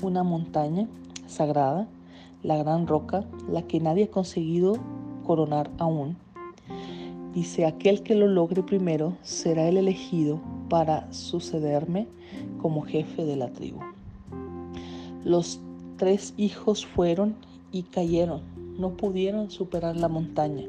una 0.01 0.23
montaña 0.23 0.87
sagrada, 1.27 1.89
la 2.41 2.55
gran 2.55 2.87
roca, 2.87 3.25
la 3.49 3.63
que 3.63 3.81
nadie 3.81 4.05
ha 4.05 4.11
conseguido 4.11 4.77
coronar 5.25 5.69
aún. 5.77 6.15
Dice, 7.33 7.65
aquel 7.65 8.01
que 8.01 8.15
lo 8.15 8.29
logre 8.29 8.63
primero 8.63 9.17
será 9.23 9.67
el 9.67 9.75
elegido 9.75 10.39
para 10.69 11.11
sucederme 11.11 12.07
como 12.61 12.81
jefe 12.83 13.25
de 13.25 13.35
la 13.35 13.49
tribu. 13.49 13.81
Los 15.25 15.59
tres 15.97 16.33
hijos 16.37 16.85
fueron 16.85 17.35
y 17.73 17.83
cayeron, 17.83 18.39
no 18.79 18.91
pudieron 18.91 19.51
superar 19.51 19.97
la 19.97 20.07
montaña. 20.07 20.63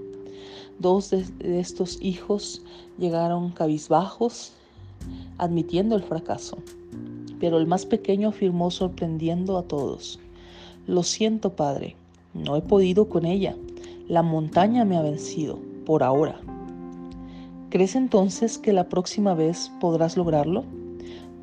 Dos 0.78 1.10
de, 1.10 1.24
estos 1.60 1.98
hijos 2.00 2.62
llegaron 2.98 3.50
cabizbajos, 3.50 4.52
admitiendo 5.38 5.96
el 5.96 6.02
fracaso, 6.02 6.58
pero 7.40 7.58
el 7.58 7.66
más 7.66 7.86
pequeño 7.86 8.28
afirmó 8.28 8.70
sorprendiendo 8.70 9.58
a 9.58 9.62
todos. 9.62 10.18
Lo 10.86 11.02
siento, 11.02 11.54
Padre, 11.54 11.96
no 12.34 12.56
he 12.56 12.62
podido 12.62 13.08
con 13.08 13.24
ella. 13.24 13.56
La 14.08 14.22
montaña 14.22 14.84
me 14.84 14.96
ha 14.96 15.02
vencido, 15.02 15.58
por 15.86 16.02
ahora. 16.02 16.40
¿Crees 17.70 17.94
entonces 17.94 18.58
que 18.58 18.72
la 18.72 18.88
próxima 18.88 19.34
vez 19.34 19.70
podrás 19.80 20.16
lograrlo? 20.16 20.64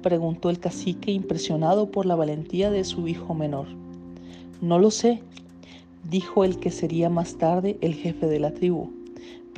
preguntó 0.02 0.50
el 0.50 0.60
cacique 0.60 1.12
impresionado 1.12 1.92
por 1.92 2.06
la 2.06 2.16
valentía 2.16 2.72
de 2.72 2.84
su 2.84 3.08
hijo 3.08 3.34
menor. 3.34 3.68
No 4.62 4.80
lo 4.80 4.92
sé, 4.92 5.22
dijo 6.10 6.44
el 6.44 6.60
que 6.60 6.72
sería 6.72 7.10
más 7.10 7.38
tarde 7.38 7.78
el 7.82 7.94
jefe 7.94 8.28
de 8.28 8.40
la 8.40 8.54
tribu, 8.54 8.92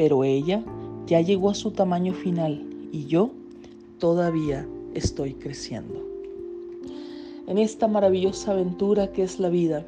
pero 0.02 0.24
ella 0.24 0.64
ya 1.06 1.22
llegó 1.22 1.52
a 1.52 1.54
su 1.54 1.70
tamaño 1.70 2.16
final 2.16 2.66
y 2.92 3.06
yo 3.06 3.30
todavía 4.00 4.68
estoy 4.96 5.36
creciendo 5.36 6.04
en 7.46 7.60
esta 7.60 7.88
maravillosa 7.88 8.54
aventura 8.54 9.12
que 9.12 9.22
es 9.22 9.40
la 9.40 9.50
vida. 9.50 9.86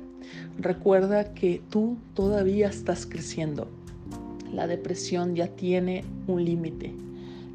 Recuerda 0.59 1.33
que 1.33 1.63
tú 1.71 1.97
todavía 2.13 2.67
estás 2.67 3.07
creciendo. 3.07 3.67
La 4.53 4.67
depresión 4.67 5.33
ya 5.33 5.47
tiene 5.47 6.03
un 6.27 6.45
límite. 6.45 6.93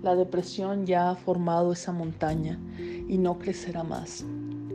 La 0.03 0.17
depresión 0.17 0.85
ya 0.85 1.11
ha 1.11 1.15
formado 1.15 1.71
esa 1.73 1.93
montaña 1.93 2.59
y 3.09 3.19
no 3.19 3.39
crecerá 3.39 3.85
más. 3.85 4.25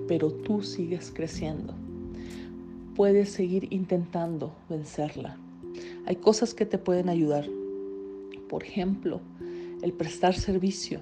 Pero 0.08 0.32
tú 0.32 0.62
sigues 0.62 1.12
creciendo. 1.14 1.74
Puedes 2.96 3.30
seguir 3.30 3.68
intentando 3.74 4.54
vencerla. 4.70 5.36
Hay 6.06 6.16
cosas 6.16 6.54
que 6.54 6.66
te 6.66 6.78
pueden 6.78 7.10
ayudar. 7.10 7.46
Por 8.54 8.66
ejemplo, 8.66 9.20
el 9.82 9.94
prestar 9.94 10.36
servicio, 10.36 11.00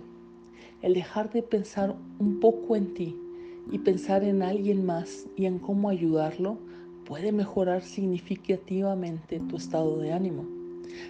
el 0.81 0.93
dejar 0.93 1.33
de 1.33 1.43
pensar 1.43 1.93
un 2.17 2.39
poco 2.39 2.77
en 2.77 2.93
ti 2.93 3.13
y 3.69 3.79
pensar 3.79 4.23
en 4.23 4.41
alguien 4.41 4.85
más 4.85 5.27
y 5.35 5.47
en 5.47 5.59
cómo 5.59 5.89
ayudarlo 5.89 6.59
puede 7.03 7.33
mejorar 7.33 7.83
significativamente 7.83 9.41
tu 9.49 9.57
estado 9.57 9.97
de 9.97 10.13
ánimo. 10.13 10.45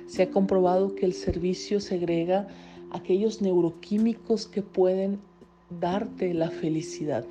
Se 0.08 0.24
ha 0.24 0.32
comprobado 0.32 0.96
que 0.96 1.06
el 1.06 1.14
servicio 1.14 1.80
segrega 1.80 2.48
aquellos 2.90 3.44
neuroquímicos 3.44 4.48
que 4.48 4.64
pueden 4.64 5.20
darte 5.80 6.34
la 6.34 6.50
felicidad. 6.50 7.24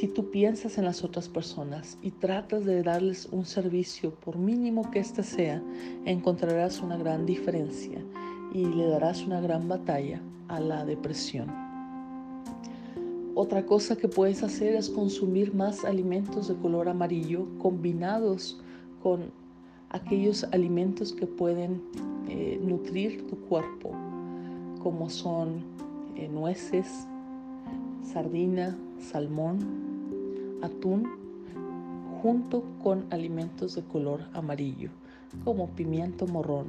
Si 0.00 0.08
tú 0.08 0.28
piensas 0.32 0.76
en 0.76 0.86
las 0.86 1.04
otras 1.04 1.28
personas 1.28 1.98
y 2.02 2.10
tratas 2.10 2.64
de 2.64 2.82
darles 2.82 3.28
un 3.30 3.44
servicio, 3.44 4.12
por 4.12 4.36
mínimo 4.36 4.90
que 4.90 4.98
éste 4.98 5.22
sea, 5.22 5.62
encontrarás 6.04 6.80
una 6.80 6.96
gran 6.96 7.26
diferencia 7.26 8.02
y 8.52 8.64
le 8.64 8.88
darás 8.88 9.22
una 9.22 9.40
gran 9.40 9.68
batalla 9.68 10.20
a 10.48 10.58
la 10.58 10.84
depresión. 10.84 11.46
Otra 13.36 13.66
cosa 13.66 13.94
que 13.94 14.08
puedes 14.08 14.42
hacer 14.42 14.74
es 14.74 14.90
consumir 14.90 15.54
más 15.54 15.84
alimentos 15.84 16.48
de 16.48 16.56
color 16.56 16.88
amarillo 16.88 17.46
combinados 17.58 18.60
con 19.00 19.30
aquellos 19.90 20.42
alimentos 20.50 21.12
que 21.12 21.28
pueden 21.28 21.80
eh, 22.28 22.58
nutrir 22.60 23.28
tu 23.28 23.38
cuerpo, 23.42 23.92
como 24.82 25.08
son 25.08 25.62
eh, 26.16 26.28
nueces, 26.28 27.06
sardina, 28.02 28.76
salmón, 28.98 29.83
atún, 30.64 31.08
junto 32.22 32.64
con 32.82 33.04
alimentos 33.10 33.74
de 33.74 33.82
color 33.82 34.20
amarillo, 34.32 34.90
como 35.44 35.68
pimiento 35.70 36.26
morrón, 36.26 36.66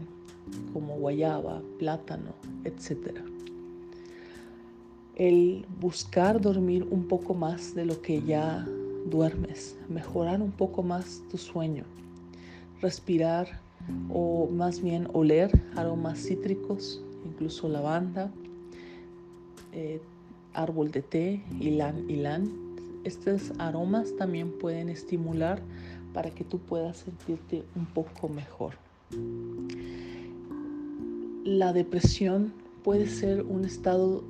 como 0.73 0.97
guayaba, 0.97 1.61
plátano, 1.79 2.33
etc. 2.63 3.19
El 5.15 5.65
buscar 5.79 6.41
dormir 6.41 6.85
un 6.89 7.07
poco 7.07 7.33
más 7.33 7.73
de 7.73 7.85
lo 7.85 8.01
que 8.01 8.21
ya 8.21 8.65
duermes, 9.09 9.77
mejorar 9.87 10.41
un 10.41 10.51
poco 10.51 10.83
más 10.83 11.21
tu 11.31 11.37
sueño, 11.37 11.85
respirar 12.81 13.59
o 14.09 14.47
más 14.51 14.81
bien 14.81 15.07
oler 15.13 15.51
aromas 15.75 16.19
cítricos, 16.19 17.01
incluso 17.25 17.69
lavanda, 17.69 18.31
eh, 19.73 20.01
árbol 20.53 20.91
de 20.91 21.01
té, 21.01 21.43
ylan 21.59 22.07
ylan. 22.07 22.64
Estos 23.05 23.53
aromas 23.59 24.15
también 24.17 24.51
pueden 24.51 24.89
estimular 24.89 25.61
para 26.11 26.31
que 26.31 26.43
tú 26.43 26.57
puedas 26.57 26.97
sentirte 26.97 27.63
un 27.75 27.85
poco 27.85 28.27
mejor. 28.27 28.73
La 31.43 31.71
depresión 31.71 32.51
puede 32.83 33.05
ser 33.05 33.43
un 33.43 33.63
estado 33.63 34.23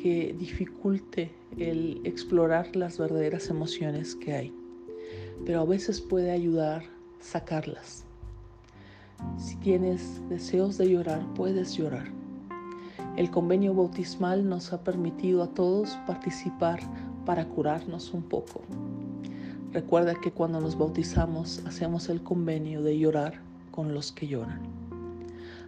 que 0.00 0.36
dificulte 0.38 1.32
el 1.58 2.00
explorar 2.04 2.76
las 2.76 2.96
verdaderas 2.96 3.50
emociones 3.50 4.14
que 4.14 4.34
hay, 4.34 4.54
pero 5.44 5.60
a 5.60 5.64
veces 5.64 6.00
puede 6.00 6.30
ayudar 6.30 6.84
sacarlas. 7.18 8.04
Si 9.36 9.56
tienes 9.56 10.20
deseos 10.28 10.78
de 10.78 10.90
llorar, 10.90 11.26
puedes 11.34 11.74
llorar. 11.76 12.06
El 13.16 13.30
convenio 13.32 13.74
bautismal 13.74 14.48
nos 14.48 14.72
ha 14.72 14.84
permitido 14.84 15.42
a 15.42 15.48
todos 15.48 15.98
participar 16.06 16.80
para 17.24 17.46
curarnos 17.46 18.12
un 18.12 18.22
poco. 18.22 18.62
Recuerda 19.72 20.14
que 20.14 20.32
cuando 20.32 20.60
nos 20.60 20.76
bautizamos 20.76 21.62
hacemos 21.66 22.08
el 22.08 22.22
convenio 22.22 22.82
de 22.82 22.98
llorar 22.98 23.34
con 23.70 23.94
los 23.94 24.10
que 24.10 24.26
lloran. 24.26 24.60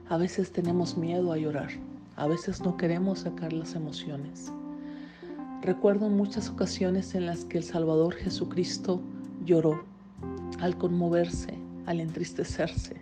A 0.09 0.17
veces 0.17 0.51
tenemos 0.51 0.97
miedo 0.97 1.33
a 1.33 1.39
llorar, 1.39 1.71
a 2.17 2.27
veces 2.27 2.61
no 2.63 2.77
queremos 2.77 3.21
sacar 3.21 3.53
las 3.53 3.75
emociones. 3.75 4.53
Recuerdo 5.63 6.09
muchas 6.09 6.49
ocasiones 6.51 7.15
en 7.15 7.27
las 7.27 7.45
que 7.45 7.59
el 7.59 7.65
Salvador 7.65 8.15
Jesucristo 8.15 9.01
lloró 9.45 9.85
al 10.61 10.77
conmoverse, 10.77 11.57
al 11.87 12.01
entristecerse. 12.01 12.97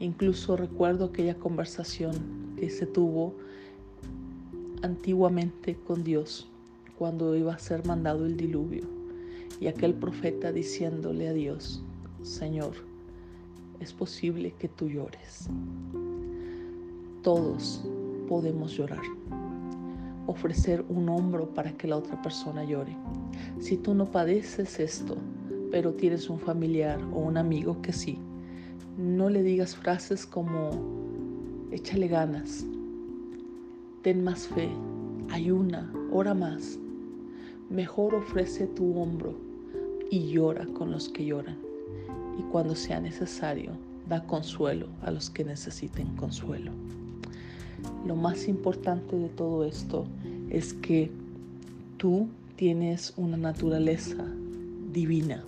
Incluso 0.00 0.56
recuerdo 0.56 1.06
aquella 1.06 1.36
conversación 1.36 2.56
que 2.56 2.68
se 2.68 2.86
tuvo 2.86 3.34
antiguamente 4.82 5.76
con 5.86 6.02
Dios 6.02 6.48
cuando 6.98 7.36
iba 7.36 7.54
a 7.54 7.58
ser 7.58 7.86
mandado 7.86 8.26
el 8.26 8.36
diluvio 8.36 8.84
y 9.60 9.66
aquel 9.66 9.94
profeta 9.94 10.52
diciéndole 10.52 11.28
a 11.28 11.32
Dios, 11.32 11.82
Señor, 12.22 12.72
es 13.80 13.92
posible 13.92 14.54
que 14.58 14.68
tú 14.68 14.88
llores. 14.88 15.48
Todos 17.22 17.84
podemos 18.28 18.72
llorar, 18.72 19.02
ofrecer 20.26 20.84
un 20.88 21.08
hombro 21.08 21.48
para 21.50 21.72
que 21.72 21.88
la 21.88 21.96
otra 21.96 22.20
persona 22.22 22.64
llore. 22.64 22.96
Si 23.60 23.76
tú 23.76 23.94
no 23.94 24.10
padeces 24.10 24.80
esto, 24.80 25.16
pero 25.70 25.92
tienes 25.92 26.30
un 26.30 26.38
familiar 26.38 27.00
o 27.12 27.18
un 27.18 27.36
amigo 27.36 27.80
que 27.82 27.92
sí, 27.92 28.18
no 28.96 29.28
le 29.28 29.42
digas 29.42 29.76
frases 29.76 30.26
como 30.26 30.70
échale 31.70 32.08
ganas, 32.08 32.64
ten 34.02 34.24
más 34.24 34.46
fe, 34.46 34.70
ayuna, 35.30 35.92
ora 36.10 36.32
más. 36.32 36.78
Mejor 37.70 38.14
ofrece 38.14 38.68
tu 38.68 38.96
hombro 38.96 39.34
y 40.10 40.30
llora 40.30 40.66
con 40.66 40.92
los 40.92 41.08
que 41.08 41.24
lloran. 41.24 41.56
Y 42.38 42.42
cuando 42.42 42.76
sea 42.76 43.00
necesario, 43.00 43.72
da 44.08 44.24
consuelo 44.24 44.86
a 45.02 45.10
los 45.10 45.30
que 45.30 45.44
necesiten 45.44 46.14
consuelo. 46.16 46.70
Lo 48.06 48.14
más 48.14 48.46
importante 48.46 49.16
de 49.16 49.28
todo 49.28 49.64
esto 49.64 50.06
es 50.48 50.74
que 50.74 51.10
tú 51.96 52.28
tienes 52.54 53.12
una 53.16 53.36
naturaleza 53.36 54.24
divina. 54.92 55.42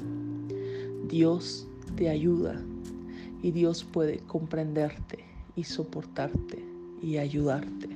Dios 1.09 1.68
te 1.96 2.09
ayuda 2.09 2.61
y 3.42 3.52
Dios 3.52 3.85
puede 3.85 4.18
comprenderte 4.18 5.20
y 5.54 5.64
soportarte 5.64 6.64
y 7.00 7.18
ayudarte. 7.18 7.88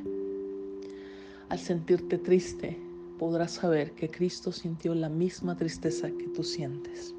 Al 1.49 1.59
sentirte 1.59 2.19
triste, 2.19 2.79
podrás 3.23 3.53
saber 3.53 3.93
que 3.93 4.11
Cristo 4.11 4.51
sintió 4.51 4.97
la 4.97 5.09
misma 5.09 5.57
tristeza 5.57 6.11
que 6.11 6.27
tú 6.35 6.43
sientes. 6.43 7.15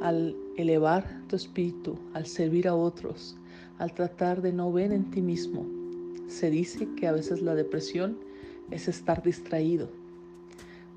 Al 0.00 0.34
elevar 0.56 1.20
tu 1.28 1.36
espíritu, 1.36 1.98
al 2.14 2.24
servir 2.24 2.66
a 2.66 2.74
otros, 2.74 3.36
al 3.76 3.92
tratar 3.92 4.40
de 4.40 4.54
no 4.54 4.72
ver 4.72 4.90
en 4.90 5.10
ti 5.10 5.20
mismo, 5.20 5.66
se 6.28 6.48
dice 6.48 6.88
que 6.96 7.08
a 7.08 7.12
veces 7.12 7.42
la 7.42 7.54
depresión 7.54 8.16
es 8.70 8.88
estar 8.88 9.22
distraído, 9.22 9.90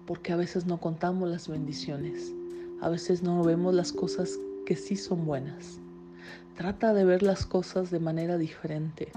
porque 0.06 0.32
a 0.32 0.38
veces 0.38 0.66
no 0.66 0.80
contamos 0.80 1.28
las 1.28 1.50
bendiciones, 1.50 2.34
a 2.80 2.88
veces 2.88 3.22
no 3.22 3.44
vemos 3.44 3.74
las 3.74 3.92
cosas 3.92 4.40
que 4.66 4.78
sí 4.78 4.96
son 4.96 5.26
buenas. 5.26 5.82
Trata 6.56 6.94
de 6.94 7.04
ver 7.04 7.22
las 7.22 7.46
cosas 7.46 7.92
de 7.92 8.00
manera 8.00 8.38
diferente. 8.38 9.10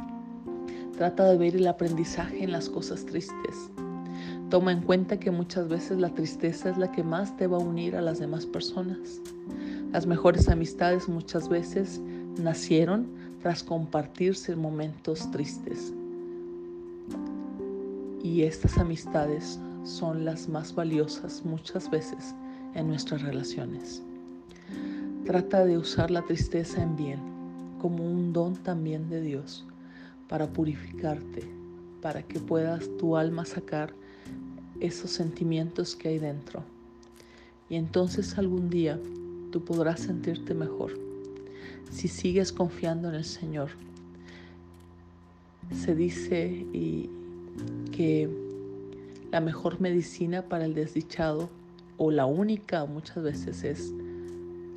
Trata 0.96 1.24
de 1.26 1.38
ver 1.38 1.54
el 1.54 1.68
aprendizaje 1.68 2.42
en 2.42 2.50
las 2.50 2.68
cosas 2.68 3.06
tristes. 3.06 3.70
Toma 4.50 4.72
en 4.72 4.80
cuenta 4.80 5.20
que 5.20 5.30
muchas 5.30 5.68
veces 5.68 5.98
la 5.98 6.08
tristeza 6.08 6.70
es 6.70 6.78
la 6.78 6.90
que 6.90 7.02
más 7.02 7.36
te 7.36 7.46
va 7.46 7.58
a 7.58 7.60
unir 7.60 7.94
a 7.94 8.00
las 8.00 8.18
demás 8.18 8.46
personas. 8.46 9.20
Las 9.92 10.06
mejores 10.06 10.48
amistades 10.48 11.06
muchas 11.06 11.50
veces 11.50 12.00
nacieron 12.38 13.08
tras 13.42 13.62
compartirse 13.62 14.56
momentos 14.56 15.30
tristes. 15.32 15.92
Y 18.22 18.42
estas 18.42 18.78
amistades 18.78 19.60
son 19.84 20.24
las 20.24 20.48
más 20.48 20.74
valiosas 20.74 21.44
muchas 21.44 21.90
veces 21.90 22.34
en 22.74 22.88
nuestras 22.88 23.20
relaciones. 23.20 24.02
Trata 25.26 25.66
de 25.66 25.76
usar 25.76 26.10
la 26.10 26.22
tristeza 26.22 26.82
en 26.82 26.96
bien, 26.96 27.20
como 27.78 28.02
un 28.02 28.32
don 28.32 28.56
también 28.56 29.10
de 29.10 29.20
Dios, 29.20 29.66
para 30.26 30.46
purificarte, 30.46 31.42
para 32.00 32.22
que 32.22 32.40
puedas 32.40 32.88
tu 32.96 33.14
alma 33.14 33.44
sacar 33.44 33.92
esos 34.80 35.10
sentimientos 35.10 35.96
que 35.96 36.08
hay 36.08 36.18
dentro. 36.18 36.62
Y 37.68 37.76
entonces 37.76 38.38
algún 38.38 38.70
día 38.70 38.98
tú 39.50 39.64
podrás 39.64 40.00
sentirte 40.00 40.54
mejor 40.54 41.08
si 41.90 42.08
sigues 42.08 42.52
confiando 42.52 43.08
en 43.08 43.14
el 43.14 43.24
Señor. 43.24 43.70
Se 45.72 45.94
dice 45.94 46.66
que 47.92 48.28
la 49.30 49.40
mejor 49.40 49.80
medicina 49.80 50.42
para 50.42 50.64
el 50.64 50.74
desdichado 50.74 51.50
o 51.96 52.10
la 52.10 52.26
única 52.26 52.84
muchas 52.86 53.22
veces 53.22 53.64
es 53.64 53.92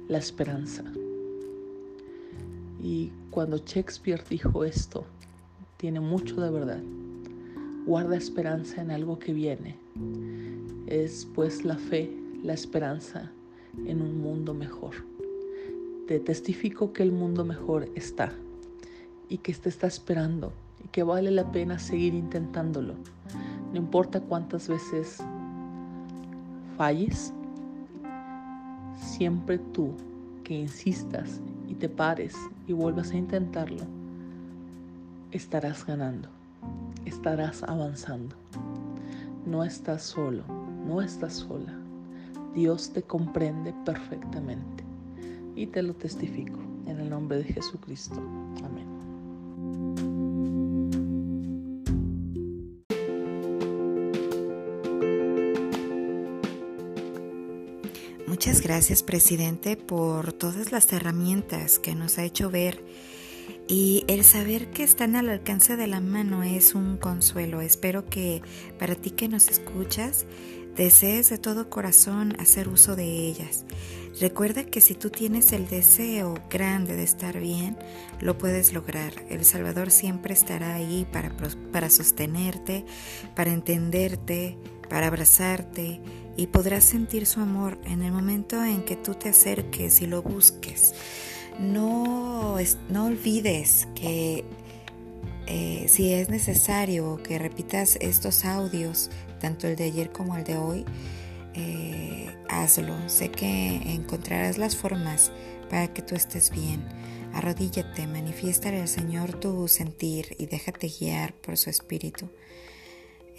la 0.08 0.18
esperanza. 0.18 0.84
Y 2.84 3.12
cuando 3.30 3.58
Shakespeare 3.58 4.24
dijo 4.30 4.66
esto, 4.66 5.06
tiene 5.78 6.00
mucho 6.00 6.42
de 6.42 6.50
verdad. 6.50 6.82
Guarda 7.86 8.16
esperanza 8.16 8.82
en 8.82 8.92
algo 8.92 9.18
que 9.18 9.34
viene. 9.34 9.76
Es 10.88 11.28
pues 11.34 11.66
la 11.66 11.78
fe, 11.78 12.12
la 12.44 12.54
esperanza 12.54 13.32
en 13.86 14.02
un 14.02 14.22
mundo 14.22 14.54
mejor. 14.54 14.96
Te 16.08 16.20
testifico 16.20 16.94
que 16.94 17.04
el 17.04 17.12
mundo 17.12 17.44
mejor 17.46 17.90
está 17.96 18.34
y 19.30 19.38
que 19.38 19.54
te 19.54 19.70
está 19.70 19.88
esperando 19.88 20.52
y 20.84 20.90
que 20.90 21.04
vale 21.04 21.32
la 21.32 21.52
pena 21.52 21.80
seguir 21.80 22.14
intentándolo. 22.14 22.96
No 23.72 23.78
importa 23.78 24.20
cuántas 24.20 24.68
veces 24.68 25.18
falles, 26.78 27.34
siempre 28.96 29.58
tú 29.58 29.94
que 30.44 30.54
insistas 30.54 31.40
y 31.68 31.76
te 31.76 31.88
pares 31.88 32.36
y 32.68 32.74
vuelvas 32.74 33.12
a 33.12 33.18
intentarlo, 33.18 33.84
estarás 35.32 35.86
ganando, 35.86 36.30
estarás 37.06 37.64
avanzando. 37.64 38.36
No 39.46 39.64
estás 39.64 40.04
solo, 40.04 40.44
no 40.86 41.02
estás 41.02 41.34
sola. 41.34 41.78
Dios 42.54 42.92
te 42.92 43.02
comprende 43.02 43.74
perfectamente. 43.86 44.84
Y 45.56 45.68
te 45.68 45.84
lo 45.84 45.94
testifico 45.94 46.60
en 46.86 47.00
el 47.00 47.10
nombre 47.10 47.38
de 47.38 47.44
Jesucristo. 47.46 48.22
Amén. 48.64 48.92
Muchas 58.28 58.62
gracias, 58.62 59.04
presidente, 59.04 59.78
por 59.78 60.34
todas 60.34 60.72
las 60.72 60.92
herramientas 60.94 61.80
que 61.80 61.94
nos 61.94 62.18
ha 62.18 62.24
hecho 62.24 62.50
ver 62.50 62.84
y 63.72 64.04
el 64.10 64.26
saber 64.26 64.70
que 64.72 64.84
están 64.84 65.16
al 65.16 65.30
alcance 65.30 65.78
de 65.78 65.88
la 65.88 66.02
mano 66.02 66.44
es 66.44 66.76
un 66.76 66.98
consuelo. 66.98 67.62
Espero 67.62 68.06
que 68.06 68.42
para 68.78 68.96
ti 68.96 69.12
que 69.12 69.30
nos 69.30 69.48
escuchas 69.48 70.26
desees 70.76 71.30
de 71.30 71.38
todo 71.38 71.70
corazón 71.70 72.36
hacer 72.38 72.68
uso 72.68 72.98
de 72.98 73.06
ellas. 73.06 73.64
Recuerda 74.20 74.66
que 74.66 74.82
si 74.82 74.94
tú 74.94 75.10
tienes 75.10 75.54
el 75.54 75.70
deseo 75.70 76.34
grande 76.50 76.98
de 76.98 77.04
estar 77.04 77.40
bien, 77.40 77.78
lo 78.20 78.38
puedes 78.38 78.74
lograr. 78.74 79.14
El 79.30 79.46
Salvador 79.46 79.90
siempre 79.90 80.34
estará 80.34 80.74
ahí 80.76 81.08
para, 81.10 81.34
para 81.72 81.90
sostenerte, 81.90 82.84
para 83.38 83.54
entenderte, 83.54 84.58
para 84.90 85.08
abrazarte 85.08 86.02
y 86.36 86.48
podrás 86.48 86.84
sentir 86.84 87.26
su 87.26 87.40
amor 87.40 87.80
en 87.86 88.02
el 88.02 88.12
momento 88.12 88.62
en 88.62 88.84
que 88.84 88.98
tú 88.98 89.14
te 89.14 89.30
acerques 89.30 90.02
y 90.02 90.08
lo 90.08 90.22
busques 90.22 90.94
no, 91.62 92.58
no 92.90 93.06
olvides 93.06 93.88
que 93.96 94.44
eh, 95.48 95.86
si 95.88 96.14
es 96.14 96.30
necesario 96.30 97.22
que 97.24 97.38
repitas 97.38 97.98
estos 98.02 98.46
audios, 98.46 99.10
tanto 99.40 99.68
el 99.68 99.76
de 99.76 99.86
ayer 99.86 100.12
como 100.12 100.38
el 100.38 100.44
de 100.44 100.58
hoy, 100.58 100.86
eh, 101.54 102.30
hazlo. 102.50 102.96
Sé 103.10 103.30
que 103.30 103.76
encontrarás 103.94 104.58
las 104.58 104.76
formas 104.76 105.32
para 105.70 105.94
que 105.94 106.02
tú 106.02 106.16
estés 106.16 106.52
bien. 106.52 106.84
Arrodíllate, 107.34 108.08
manifiesta 108.08 108.70
al 108.70 108.88
Señor 108.88 109.40
tu 109.40 109.68
sentir 109.68 110.36
y 110.38 110.46
déjate 110.46 110.88
guiar 110.88 111.34
por 111.34 111.58
su 111.58 111.70
espíritu. 111.70 112.30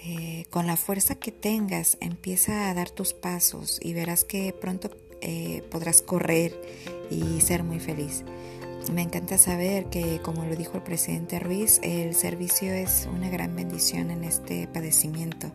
Eh, 0.05 0.47
con 0.51 0.67
la 0.67 0.77
fuerza 0.77 1.15
que 1.15 1.31
tengas, 1.31 1.97
empieza 2.01 2.69
a 2.69 2.75
dar 2.75 2.91
tus 2.91 3.15
pasos 3.15 3.79
y 3.81 3.95
verás 3.95 4.25
que 4.25 4.53
pronto 4.53 4.91
podrás 5.71 6.03
correr 6.03 6.55
y 7.11 7.41
ser 7.41 7.65
muy 7.65 7.81
feliz. 7.81 8.25
Me 8.91 9.03
encanta 9.03 9.39
saber 9.39 9.87
que, 9.87 10.21
como 10.23 10.45
lo 10.45 10.57
dijo 10.57 10.77
el 10.77 10.83
presidente 10.83 11.39
Ruiz, 11.39 11.79
el 11.83 12.15
servicio 12.15 12.73
es 12.73 13.09
una 13.15 13.31
gran 13.31 13.55
bendición 13.55 14.11
en 14.11 14.25
este 14.25 14.67
padecimiento. 14.67 15.53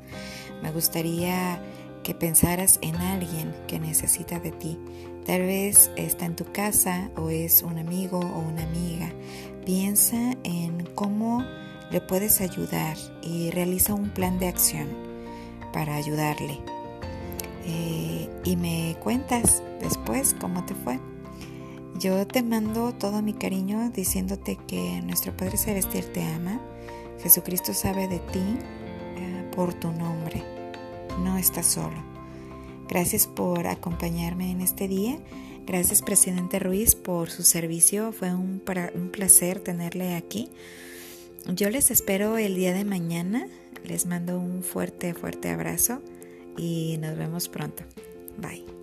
Me 0.64 0.72
gustaría 0.72 1.62
que 2.04 2.16
pensaras 2.16 2.80
en 2.82 2.96
alguien 2.96 3.54
que 3.68 3.80
necesita 3.80 4.40
de 4.40 4.52
ti. 4.52 4.80
Tal 5.26 5.42
vez 5.42 5.92
está 5.98 6.26
en 6.26 6.38
tu 6.38 6.46
casa 6.54 7.12
o 7.18 7.30
es 7.30 7.64
un 7.64 7.78
amigo 7.78 8.20
o 8.20 8.40
una 8.40 8.64
amiga. 8.64 9.12
Piensa 9.66 10.34
en 10.46 10.86
cómo 10.96 11.44
le 11.92 12.00
puedes 12.00 12.40
ayudar 12.40 12.96
y 13.22 13.52
realiza 13.52 13.94
un 13.94 14.10
plan 14.10 14.40
de 14.40 14.48
acción 14.48 14.88
para 15.74 15.96
ayudarle. 15.96 16.77
Y 18.48 18.56
me 18.56 18.96
cuentas 19.04 19.62
después 19.82 20.34
cómo 20.40 20.66
te 20.66 20.74
fue. 20.74 21.02
Yo 22.00 22.26
te 22.26 22.44
mando 22.44 22.94
todo 22.94 23.22
mi 23.22 23.34
cariño 23.34 23.90
diciéndote 23.90 24.58
que 24.68 25.02
nuestro 25.02 25.36
Padre 25.36 25.58
Celestial 25.58 26.06
te 26.14 26.24
ama. 26.24 26.62
Jesucristo 27.22 27.74
sabe 27.74 28.08
de 28.08 28.20
ti 28.20 28.40
eh, 29.18 29.52
por 29.54 29.74
tu 29.74 29.92
nombre. 29.92 30.44
No 31.20 31.38
estás 31.38 31.66
solo. 31.66 32.02
Gracias 32.88 33.28
por 33.28 33.68
acompañarme 33.68 34.50
en 34.52 34.62
este 34.62 34.88
día. 34.88 35.20
Gracias, 35.66 36.02
presidente 36.02 36.60
Ruiz, 36.60 36.96
por 36.96 37.30
su 37.30 37.44
servicio. 37.44 38.14
Fue 38.14 38.34
un 38.34 38.62
placer 39.12 39.60
tenerle 39.60 40.16
aquí. 40.16 40.50
Yo 41.54 41.70
les 41.70 41.92
espero 41.92 42.38
el 42.38 42.56
día 42.56 42.74
de 42.74 42.86
mañana. 42.86 43.48
Les 43.84 44.06
mando 44.06 44.40
un 44.40 44.64
fuerte, 44.64 45.14
fuerte 45.14 45.50
abrazo 45.50 46.02
y 46.58 46.98
nos 47.00 47.18
vemos 47.18 47.48
pronto. 47.48 47.84
Bye. 48.38 48.77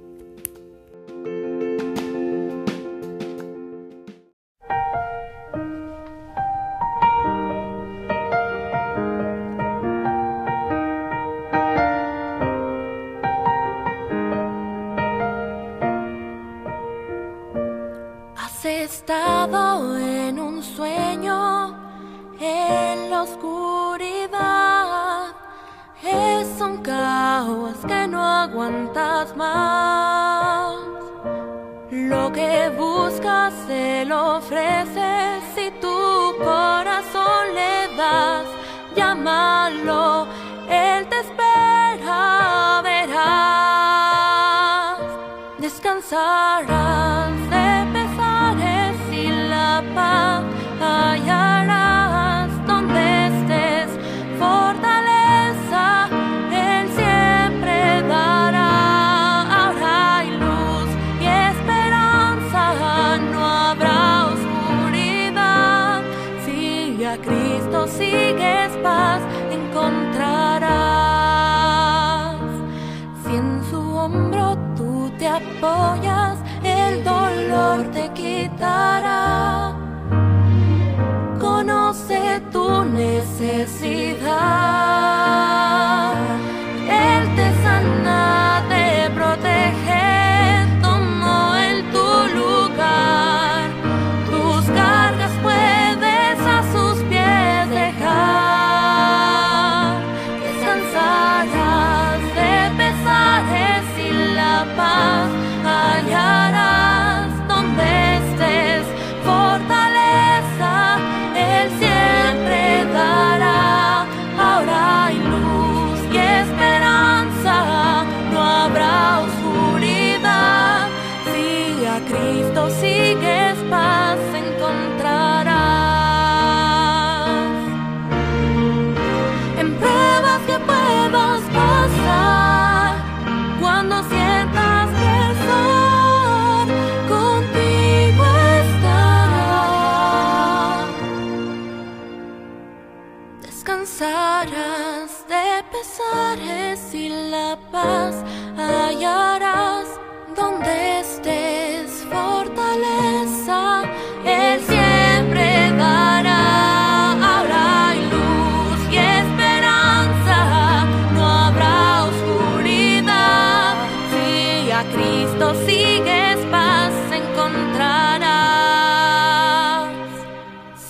buscarás 146.34 146.94
y 146.94 147.08
la 147.08 147.58
paz 147.70 148.16
hallarás 148.56 149.88
donde 150.36 151.00
estés 151.00 152.04
fortaleza. 152.10 153.82
Él 154.24 154.60
siempre 154.60 155.72
dará 155.76 157.12
Habrá 157.12 157.94
luz 157.94 158.78
y 158.90 158.96
esperanza. 158.96 160.84
No 161.14 161.22
habrá 161.26 162.04
oscuridad 162.04 163.74
si 164.10 164.70
a 164.70 164.82
Cristo 164.92 165.54
sigues 165.66 166.38
paz 166.50 166.92
encontrarás. 167.12 168.34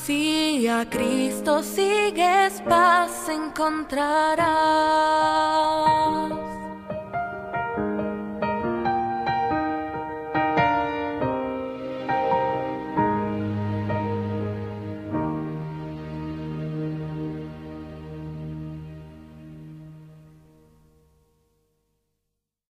Si 0.05 0.69
a 0.69 0.89
Cristo 0.89 1.63
sigues 1.63 2.63
paz 2.69 3.14
encontrarás. 3.35 4.45